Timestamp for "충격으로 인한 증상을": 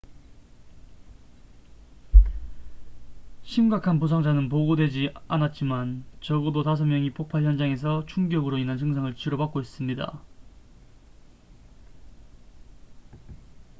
8.07-9.15